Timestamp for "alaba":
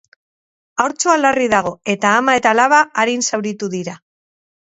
2.57-2.79